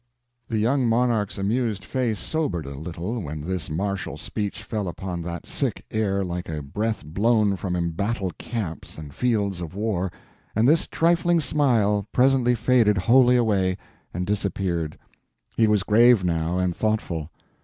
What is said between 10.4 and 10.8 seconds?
and